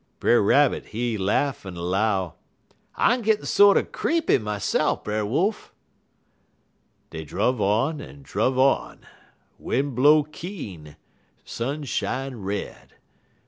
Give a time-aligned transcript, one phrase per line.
[0.19, 2.33] "Brer Rabbit, he laugh en 'low:
[2.95, 5.71] "'I'm gittin' sorter creepy myself, Brer Wolf.'
[7.11, 9.01] "Dey druv on en druv on.
[9.59, 10.95] Win' blow keen,
[11.45, 12.95] sun shine red.